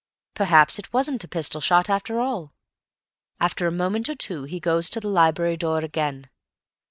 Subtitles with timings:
[0.33, 2.55] Perhaps it wasn't a pistol shot after all.
[3.39, 6.27] After a moment or two he goes to the library door again.